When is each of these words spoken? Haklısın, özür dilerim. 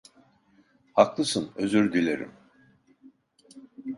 Haklısın, 0.93 1.51
özür 1.55 1.93
dilerim. 1.93 2.31